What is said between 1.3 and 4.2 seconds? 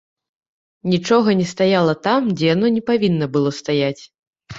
не стаяла там, дзе яно не павінна было стаяць.